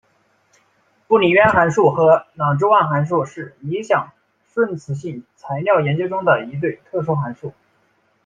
[1.05, 4.11] 布里渊函数和郎之万函数是理想
[4.51, 7.53] 顺磁性材料研究中的一对特殊函数。